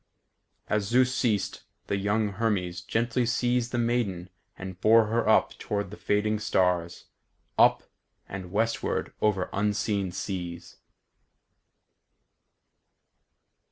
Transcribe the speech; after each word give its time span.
As 0.67 0.85
Zeus 0.87 1.13
ceased, 1.13 1.61
the 1.85 1.95
young 1.95 2.29
Hermes 2.29 2.81
gently 2.81 3.23
seized 3.23 3.71
the 3.71 3.77
maiden 3.77 4.31
and 4.57 4.81
bore 4.81 5.05
her 5.05 5.29
up 5.29 5.53
toward 5.59 5.91
the 5.91 5.95
fading 5.95 6.39
stars; 6.39 7.05
up, 7.55 7.83
and 8.27 8.51
westward 8.51 9.13
over 9.21 9.47
unseen 9.53 10.11
seas. 10.11 10.77